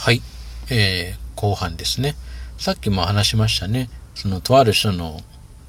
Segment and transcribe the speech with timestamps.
[0.00, 0.22] はい。
[0.70, 2.14] えー、後半ですね。
[2.56, 3.90] さっきも話しましたね。
[4.14, 5.20] その、とある人の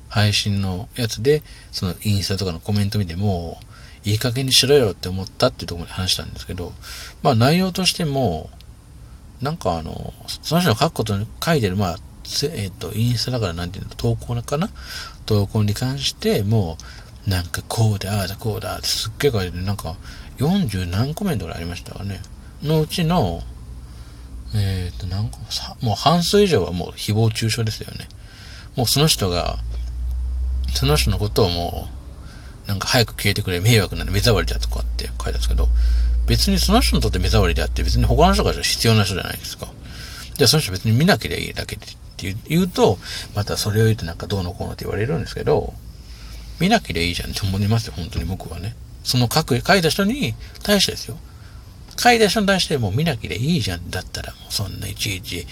[0.07, 3.59] 配信のやつで、そのインスタとかのコメント見ても、
[4.05, 6.71] いい加減にしろよって思ったっていうところで話したんですけど、
[7.21, 8.49] まあ内容としても、
[9.41, 11.97] なんかあの、その人の書くことに書いてる、まあ、
[12.53, 14.69] えっ、と、インスタだからなんていうの、投稿かな？
[15.25, 16.77] 投稿に関して、も
[17.27, 19.97] う、なんかこうで、ああだ、こうだってすっげえ書いてる、なんか、
[20.37, 22.21] 40何コメントぐらいありましたかね。
[22.63, 23.43] のうちの、
[24.53, 25.37] えっ、ー、と、なんか、
[25.81, 28.07] もう半数以上はもう誹謗中傷ですよね。
[28.75, 29.57] もうその人が、
[30.73, 31.87] その人のことをも
[32.65, 35.67] う、なんか早く消えてくれ、迷惑なの目障りだとかって書いてあるんですけど、
[36.27, 39.67] 別にその人にとって目障りであって、別に他の人から必要な人じゃないですか。
[40.35, 42.97] じゃあその人別に見なければいいだけでって言うと、
[43.35, 45.73] またそれを言うとなんかどうのこうのって言われるんですけど、
[46.59, 48.75] 見なければいいじゃんって思いますよ、本当に僕はね。
[49.03, 51.17] その書く、書いた人に対してですよ。
[51.97, 55.45] 書いた人に対してもう見なければいいじゃんだったら、もうそんないちいち、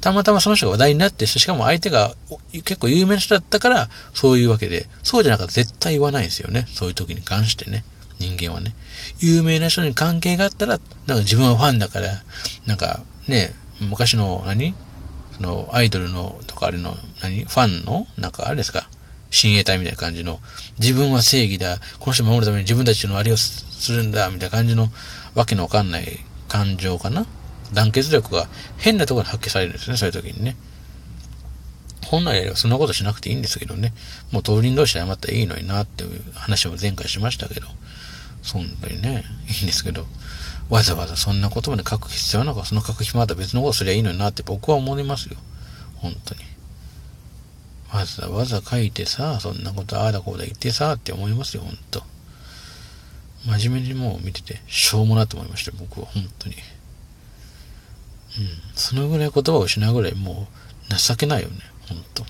[0.00, 2.14] たまたまその人が話題になってしかも相手が
[2.52, 6.66] 結構有名な人だったから、そういうわけで、そうじゃなかったら絶対言わないんですよね。
[6.68, 7.84] そういう時に関してね。
[8.18, 8.74] 人間はね。
[9.18, 12.22] 有名な人に関係があったら、なんか自分はファンだから、
[12.66, 14.74] なんかね、昔の何？
[15.36, 17.44] そのアイドルのとかあれの何？
[17.44, 18.88] ファンのなんかあれですか？
[19.30, 20.38] 親衛隊みたいな感じの、
[20.78, 24.88] 自分は正義だ、この人守るために自分たちのあれをするんだ、みたいな感じの
[25.36, 27.26] わけのわかんない感情かな
[27.72, 28.48] 団結力が
[28.78, 30.56] 変なところで発揮されるんですね、そういう時にね。
[32.06, 33.92] 本来はそんなことしなくていいんですけどね。
[34.32, 37.66] もう当人同士で謝ったらいいのになっていう話も前回しましたけど。
[38.42, 40.06] そんなにね、いいんですけど。
[40.70, 45.36] わざわざそんなことまで書く必要なのか、その書く暇また別のことすりゃいいのになって僕は思いますよ。
[45.96, 46.40] 本当に。
[47.92, 52.02] わざわざ書いてさ、そんなことああだこうだ言ってさ、って思いますよ、本当
[53.44, 56.54] 真面目にもう見てて、しょうもなと思いました、僕は、本当に。
[56.54, 56.60] うん。
[58.74, 60.48] そのぐらい言葉を失うぐらいも
[60.90, 62.24] う情けないよね、本当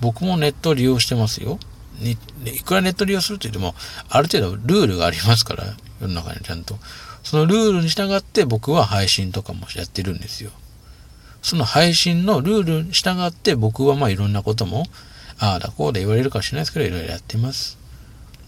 [0.00, 1.58] 僕もネットを利用してますよ。
[1.98, 2.16] に、
[2.46, 3.74] いくらネット利用すると言っても、
[4.08, 5.64] ある程度ルールがありますから、
[6.00, 6.78] 世の中にちゃんと。
[7.22, 10.50] そのルールに従って僕は配信とかもやってるんですよ。
[11.42, 14.86] その配信のルールに従って僕はまあいろんなことも、
[15.38, 17.78] ああだこうだ言われるかもしれないですけど、いろいろやってます。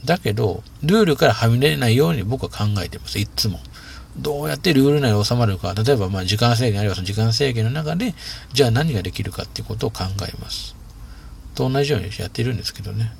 [0.04, 3.18] だけど、ルールからはみ出ないように僕は考えてます。
[3.18, 3.60] いつも。
[4.16, 5.74] どうやってルール内に収まるか。
[5.74, 8.14] 例えば、まあ、時間制限あるいはその時間制限の中で、
[8.52, 10.74] じゃあ何ができるかっていうことを考えます。
[11.54, 13.12] と同じようにやってるんですけどね。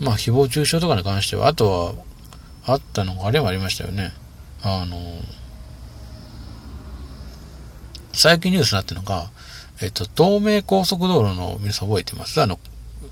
[0.00, 0.06] うん。
[0.06, 1.94] まあ、誹謗中傷とかに関しては、あとは、
[2.66, 4.12] あったのが、あれもありましたよね。
[4.62, 4.98] あの、
[8.12, 9.30] 最近ニュースになってるのが、
[9.80, 12.42] えっと、東名高速道路の皆さん覚えてます？
[12.42, 12.58] あの、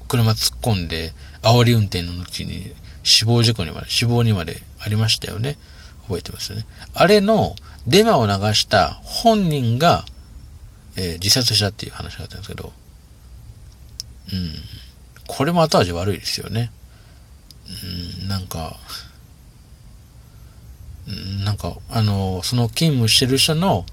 [0.08, 1.12] 車突っ込んで、
[1.42, 2.72] 煽り運転の後に
[3.02, 5.56] 死亡事故にまで、死亡にまでありましたよね。
[6.02, 6.66] 覚えてますよね。
[6.94, 7.54] あれの
[7.86, 10.04] デマを流した本人が、
[10.96, 12.72] えー、自殺したっていう話があったんですけど、
[14.32, 14.54] うん。
[15.26, 16.70] これも後味悪いですよね。
[18.22, 18.76] うん、なんか、
[21.44, 23.86] なんか、あの、その勤務してる人の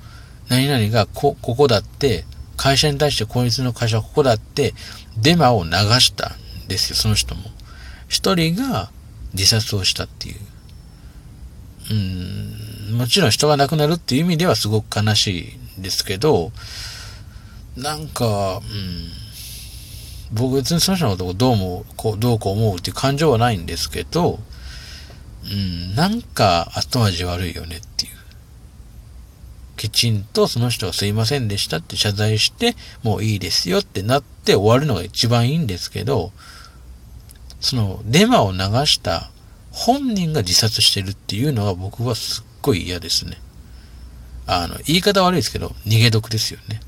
[0.49, 4.73] 何々がこ、ここだって、会社に対してこいつの会社はここだって、
[5.17, 6.31] デマを流した
[6.65, 7.43] んですよ、その人も。
[8.07, 8.89] 一人が
[9.33, 10.39] 自殺をしたっていう。
[11.91, 16.51] うん、もちろん人が亡くなるっていう意味ではすごく悲しいんですけど、
[17.77, 18.63] なんか、うん、
[20.31, 24.39] 僕別にその人のことをどうも、こう、どうこう思うっていう感情はないんですけど、
[25.43, 28.14] うん、なんか後味悪いよねっていう。
[29.75, 36.31] きちんとその人はすいませんでしたって謝罪して、もういいですよってなって終わるのが一番いいんですけど、
[37.59, 39.31] そのデマを流した
[39.71, 43.37] 本人が自殺してるっていうのは僕はすっごい嫌ですね。
[44.47, 46.79] あの、言い方悪いですけど、逃げ得ですよね。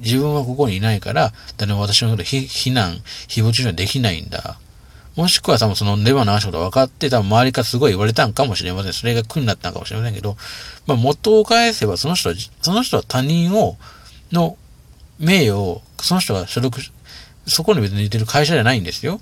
[0.00, 2.96] 自分はここにいないから、誰も私のこと非難、
[3.28, 4.58] 誹謗中傷できないんだ。
[5.16, 8.92] もしくは多分そのデマの話こと分かって、多分周りからすごい言われたんかもしれません。
[8.92, 10.36] それが苦になったんかもしれませんけど、
[10.86, 13.78] まあ元を返せばその人は、その人は他人を、
[14.30, 14.58] の
[15.18, 16.80] 名誉を、その人が所属、
[17.46, 19.20] そこに別に似てる会社じゃないんですよ。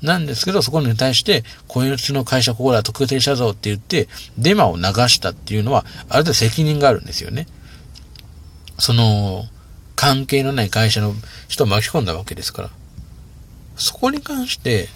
[0.00, 4.08] なんですけど、そこに対して、こいつの会社ここだ特定したぞって言って、
[4.38, 7.46] デマを流したっていうのは、ある程度責任があるんですよね。
[8.78, 9.46] その、
[9.96, 11.14] 関係のない会社の
[11.48, 12.70] 人を巻き込んだわけですから。
[13.76, 14.88] そこに関して、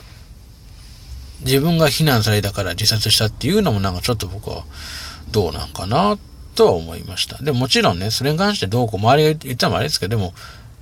[1.40, 4.64] 自分が非難されたから自殺したっていうのもなんかちょっと僕は
[5.30, 6.18] どうなんかな
[6.54, 7.42] とは思いました。
[7.42, 10.34] でももちろんね、それに関してどうこう周りが言ったらあれですけど、でも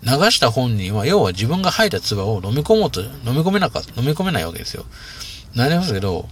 [0.02, 4.84] 流した本人は要は自分が吐いた唾を飲み込もうと、飲み込めなかった、飲み込めないわけですよ。
[5.54, 6.28] なりますけど、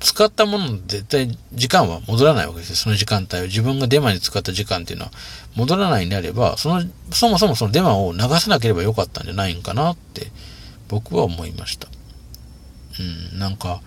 [0.00, 2.76] 使ったもの絶対時間は戻らないわけですよ。
[2.76, 3.44] その時間帯を。
[3.44, 5.10] 自分がデマに使った時間っていうのは
[5.56, 10.28] 戻らないんであれば、その、そもそもそのデマを流さなければよかったんじゃないんかなって
[10.88, 11.88] 僕は思いました。
[12.98, 13.80] うん、なんか、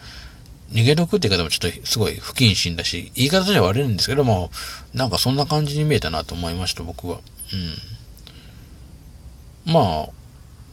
[0.71, 4.50] 逃げ得って言い方もちょっとすごい不謹慎だし、言い方じゃ悪いんですけども、
[4.94, 7.19] なんかそんな感じに見えたなと思いました、僕は。
[9.65, 9.71] うん。
[9.71, 10.07] ま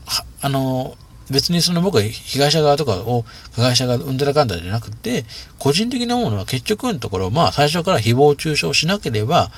[0.07, 0.97] あ、あの、
[1.31, 3.25] 別にその僕は被害者側とかを
[3.55, 5.25] 加害者がうんだらかんだじゃなくて、
[5.59, 9.53] 個人的なものは結局のところ、まあ最初から誹謗中傷しなければ、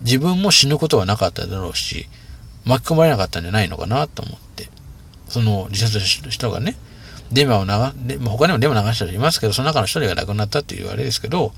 [0.00, 2.08] 自分も死ぬことはなかっただろうし、
[2.64, 4.68] 巻き込まれなかったんじゃないのかなと思って。
[5.28, 6.76] その自殺した人がね、
[7.34, 7.70] デマを流、
[8.24, 11.52] 他にもデマ流した人いますけど、その中の一人が亡くなったっていうあれですけど、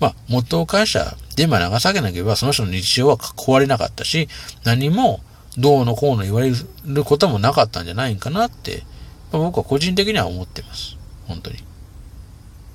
[0.00, 4.28] まあ、元を返したデマ流さなければ、その人の日常は壊れなかったし、
[4.64, 5.20] 何も
[5.56, 6.50] どうのこうの言われ
[6.84, 8.82] ることもなかったんじゃないかなって、
[9.30, 10.96] まあ、僕は個人的には思ってます。
[11.28, 11.58] 本当に。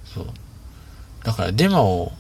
[0.06, 0.28] そう。
[1.24, 2.14] だからデマを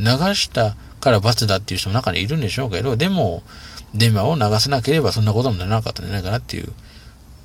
[0.00, 3.44] 流したから罰だっていう人も中にいるんでしょうけど、でも、
[3.94, 6.72] デマを流さなければそんなこともならなかったんじゃないかなっていう、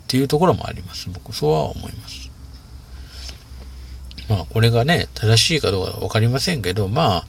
[0.06, 1.10] っていうところもあります。
[1.10, 2.30] 僕、そうは思います。
[4.30, 7.26] まあ、これがね、正しいかどうかわかりませんけど、まあ、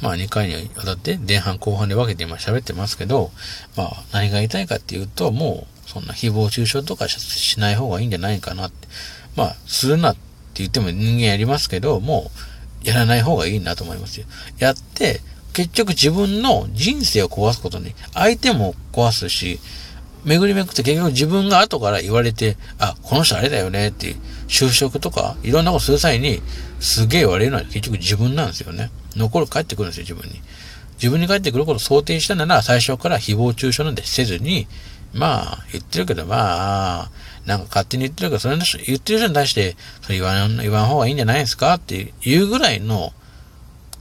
[0.00, 3.30] まあ2回にわたって前半後半で分けて今喋ってますけど、
[3.76, 8.86] まあ何が言いたいかっていうと、もうそんな誹謗中傷とかしない方がいいんじゃないかなって。
[9.34, 10.20] まあ、するなって
[10.54, 12.30] 言っても人間やりますけど、も
[12.84, 14.26] うやらない方がいいなと思いますよ。
[14.58, 15.20] やって、
[15.52, 19.58] 結局自分の人生を壊すことに、相手も壊すし、
[20.24, 24.16] 巡り巡って結局自分が後から言われて、あ、この人あれだよねっていう、
[24.48, 26.42] 就職とか、いろんなことする際に、
[26.80, 28.90] すげえ言われるのは結局自分なんですよね。
[29.16, 30.40] 残る、帰ってくるんですよ、自分に。
[30.94, 34.66] 自分に帰ってくることを想定したなら、最初から誹謗中傷なんてせずに、
[35.14, 37.10] まあ、言ってるけど、まあ、
[37.46, 41.74] なんか勝手に言ってるけど、それの人、言ってる人に対して、それ言わん、言わん方がいいんじゃないですか？
[41.74, 43.12] っていうぐらいの、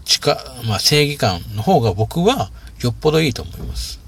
[0.03, 3.99] 近、まあ、正義感の方が僕はよっぽどいいと思います。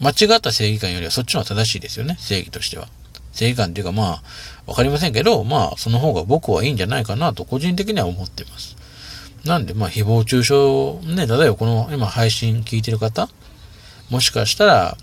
[0.00, 2.88] 間違った正義感よりはそっちの方が正しいですよね、正義としては。
[3.32, 4.22] 正義感っていうかまあ、
[4.66, 8.76] わかりませんけど、まあ、その方が僕はいいんじゃないかなと個人的には思っています。
[9.44, 13.28] なんで、まあ、誹謗中傷、ね、例えばこの今配信聞いてる方、
[14.10, 14.96] もしかしたら、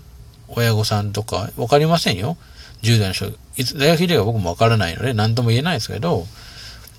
[0.48, 2.36] 親御さんとか、わかりませんよ。
[2.82, 3.26] 10代の人、
[3.56, 6.26] いつ、大学聞いてるか僕もわからないので、何とも言えないですけど、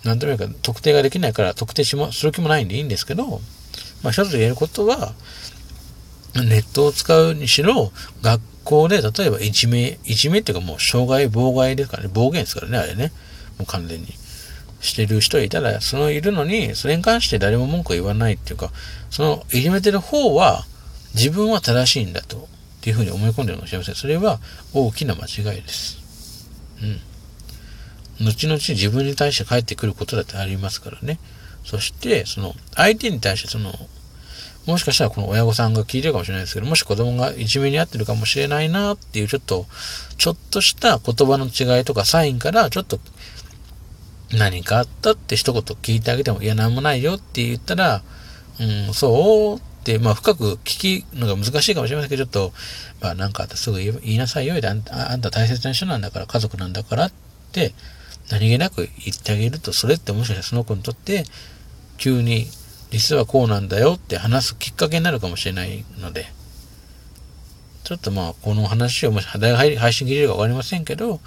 [0.03, 3.42] 何とも言うか、特定ができないから特定しも、する気もないんでいいんですけど、
[4.03, 5.13] まあ、一つ言えることは、
[6.44, 7.92] ネットを使うにしろ、
[8.22, 13.12] 学校で、例えば一名、一名っていうかもう障害妨害ですからね、暴言ですからね、あれね。
[13.58, 14.08] もう完全に。
[14.82, 18.72] してる人いたら、そのいるのに、それに関して誰も文句を言わないっていうか、
[19.10, 20.66] そのいじめてる方は、
[21.16, 22.40] 自分は正しいんだと、っ
[22.81, 23.96] ていうふうに思い込んでるかもしれません。
[23.96, 24.40] それは
[24.74, 25.98] 大きな間違いです。
[28.20, 28.28] うん。
[28.28, 31.20] 後々自分に対して返ってくることだってありますからね。
[31.66, 33.74] そして、その、相手に対してその、
[34.68, 39.66] もしかしたらこの親御さんが聞いてるかもしれないですけど、もし子供がいじめに遭ってるかもしれないなっていうちょっと、
[40.18, 43.00] ちょっとした言葉の違いとかサインからちょっと
[44.34, 48.02] 何かあったって一言聞いてあげても、いや、なんもないよって言ったら、
[48.60, 52.54] うん、そうって、まあ深く聞きのが難しいかもしれませんけど、ちょっと、
[53.02, 57.12] まあなんかあったらすぐ言いなさいよ、あんたあんた大切な人なんだから、家族なんだからっ
[57.52, 57.74] て、
[58.32, 61.26] 何気なく言ってあげると、それってもしかしたらその子にとって、
[61.98, 62.48] 急に
[62.95, 66.28] 実はこうなんだよって話すきっかけになるかもしれないので、
[67.83, 71.19] ちょっとまあ、この話をもし、配信切れるかわかりませんけど、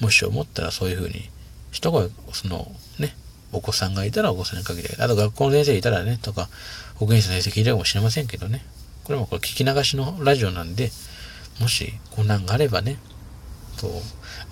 [0.00, 1.28] もし思ったらそういうふうに、
[1.72, 2.70] 一声、その、
[3.00, 3.16] ね、
[3.50, 6.48] お子さんがいたらお子さんにかけて、あと学校の先生いたらね、とか、
[6.94, 8.64] 保健室の先生聞いたかもしれませんけどね。
[9.02, 10.92] これもこれ聞き流しのラジオなんで、
[11.60, 12.96] もしこんなんがあればね、
[13.76, 13.90] と、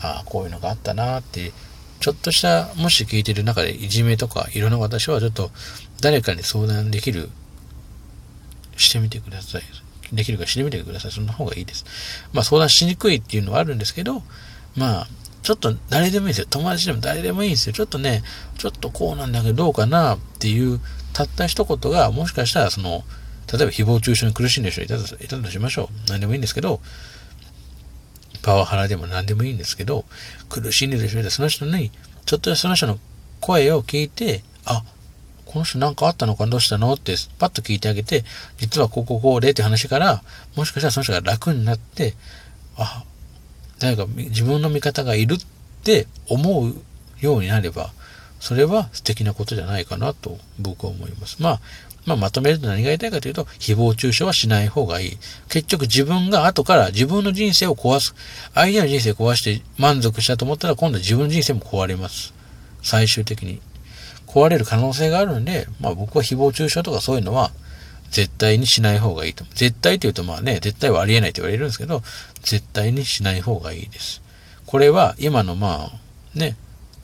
[0.00, 1.52] ああ、こういうのがあったなって、
[2.00, 5.50] ちょっとした、もし聞いてる中でいじめとかいろんな私はちょっと
[6.00, 7.30] 誰かに相談できる、
[8.76, 9.62] してみてください。
[10.12, 11.10] できるかしてみてください。
[11.10, 11.84] そんな方がいいです。
[12.32, 14.22] まあ相談しにくいっていうのはあるんですけど、
[14.76, 15.08] まあ、
[15.42, 16.46] ちょっと誰でもいいですよ。
[16.50, 17.72] 友達でも誰でもいいんですよ。
[17.72, 18.22] ちょっとね、
[18.58, 20.80] ちょっとこうなんだけどどうかなっていう、
[21.12, 23.04] たった一言が、もしかしたらその、
[23.52, 26.10] 例えば誹謗中傷に苦しんでる人いたといたとしましょう。
[26.10, 26.80] 何でもいいんですけど、
[28.46, 30.04] パワハラでも何でもいいんですけど、
[30.48, 31.90] 苦しんでる人いたらその人に、
[32.26, 33.00] ちょっとその人の
[33.40, 34.84] 声を聞いて、あ、
[35.46, 36.92] この人何かあったのかどうしたの？
[36.92, 38.22] ってパッと聞いてあげて、
[38.58, 40.22] 実はこここうでって話から、
[40.54, 42.14] もしかしたらその人が楽になって、
[42.76, 43.04] あ、
[43.80, 45.38] 誰か自分の味方がいるっ
[45.82, 46.72] て思う
[47.20, 47.90] ようになれば、
[48.38, 51.42] それは素敵なことじゃないかなと僕は思います。
[51.42, 51.60] まあ、
[52.06, 55.18] まあ、まとめると何が言いたいかというと、誹謗中傷はしない方がいい。
[55.48, 58.14] 結局自分が後から自分の人生を壊す。
[58.54, 62.32] 相手の人生を壊して満足したと思ったら今度は自分の人生も壊れます。
[62.82, 63.60] 最終的に。
[64.26, 67.50] 壊れる可能性があるんで、まあ僕は誹謗中傷とかそういうのは
[68.10, 69.44] 絶対にしない方がいいと。
[69.54, 72.02] 絶対って言うとまあね、絶対はありえないと言われるんですけど、
[72.42, 74.22] 絶対にしない方がいいです。
[74.66, 76.56] これは今のまあ、ね、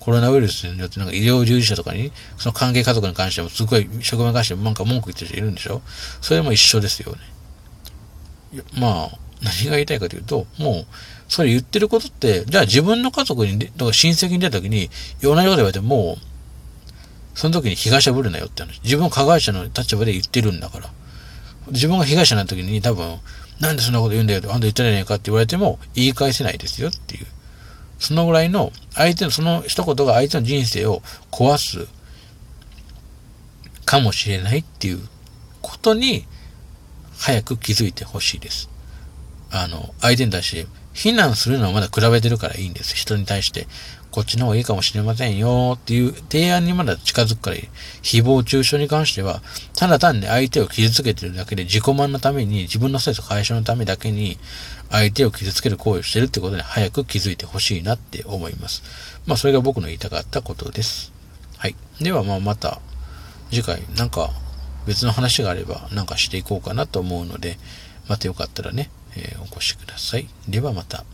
[0.04, 5.80] コロナウイルスによってなんか医療従事者とかに、その関係家族に関してもすごい職場に関してもなんか文句言ってる人いるんでしょ？
[6.20, 8.62] それも一緒ですよね。
[8.76, 10.86] まあ、何が言いたいかというと、もう、
[11.28, 14.90] それ言ってることって、じゃあ自分の家族に、とか親戚に出た時に、
[15.22, 16.18] 同じこと言われても、
[17.34, 18.80] その時に被害者ぶるなよって話。
[18.82, 20.90] 自分は加害者の立場で言ってるんだから。
[21.68, 23.18] 自分が被害者な時に多分、
[23.60, 27.26] なんでそんなこと言うんだよってあんた言ってないねかって言われても、言い返せないですよっていう。
[28.02, 31.86] そのぐらいの、相手の、その一言が相手の人生を壊す
[33.84, 35.00] かもしれないっていう
[35.60, 36.26] ことに、
[37.16, 38.68] 早く気づいてほしいです。
[39.52, 42.94] あの、相手に対して非難するのはまだ比べてるからいいんです。
[42.94, 43.66] 人に対して。
[44.12, 47.62] こっちの方がいいかもしれませんよっていう提案にまだ近づくからいい。
[48.02, 49.40] 誹謗中傷に関しては、
[49.74, 54.38] ただ単に相手を傷つけてるだけで自己満のために、自分のストレス解消のためだけに、
[54.90, 58.82] 相手を傷つける行為をしてるってことに早く気づいてほしいなって思います。
[59.24, 61.10] まあ、それが僕の言いたかったことです。
[61.56, 61.74] はい。
[62.02, 62.82] では、まあ、また、
[63.50, 64.30] 次回、なんか、
[64.86, 67.58] 別の話があれば、なんかしていこうかなと思うので、
[68.08, 70.28] またよかったらね、えー、お越しください。
[70.48, 71.04] ではまた。